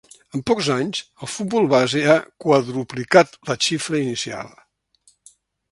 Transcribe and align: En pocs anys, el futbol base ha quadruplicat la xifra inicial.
En 0.37 0.41
pocs 0.51 0.69
anys, 0.75 1.01
el 1.25 1.29
futbol 1.33 1.67
base 1.73 2.01
ha 2.13 2.15
quadruplicat 2.45 3.39
la 3.53 3.59
xifra 3.69 4.01
inicial. 4.07 4.51